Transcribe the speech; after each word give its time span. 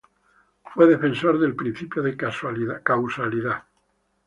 Fue 0.63 0.87
defensor 0.87 1.37
del 1.37 1.55
principio 1.55 2.01
de 2.01 2.17
causalidad. 2.17 2.81